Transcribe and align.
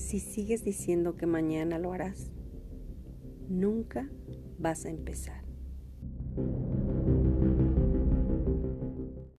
si 0.00 0.18
sigues 0.18 0.64
diciendo 0.64 1.16
que 1.16 1.26
mañana 1.26 1.78
lo 1.78 1.92
harás, 1.92 2.32
nunca 3.48 4.08
vas 4.58 4.86
a 4.86 4.90
empezar. 4.90 5.44